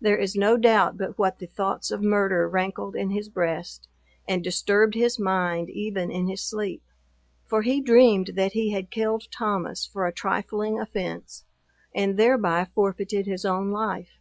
There 0.00 0.16
is 0.16 0.36
no 0.36 0.56
doubt 0.56 0.98
but 0.98 1.18
what 1.18 1.40
the 1.40 1.46
thoughts 1.48 1.90
of 1.90 2.00
murder 2.00 2.48
rankled 2.48 2.94
in 2.94 3.10
his 3.10 3.28
breast, 3.28 3.88
and 4.28 4.40
disturbed 4.40 4.94
his 4.94 5.18
mind 5.18 5.68
even 5.68 6.12
in 6.12 6.28
his 6.28 6.40
sleep; 6.44 6.80
for 7.44 7.62
he 7.62 7.80
dreamed 7.80 8.34
that 8.36 8.52
he 8.52 8.70
had 8.70 8.92
killed 8.92 9.26
Thomas 9.32 9.84
for 9.84 10.06
a 10.06 10.12
trifling 10.12 10.78
offence, 10.78 11.44
and 11.92 12.16
thereby 12.16 12.66
forfeited 12.72 13.26
his 13.26 13.44
own 13.44 13.72
life. 13.72 14.20